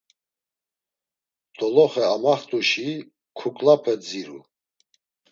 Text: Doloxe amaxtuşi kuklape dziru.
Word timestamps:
Doloxe 1.57 2.03
amaxtuşi 2.15 2.89
kuklape 3.37 3.93
dziru. 4.05 4.39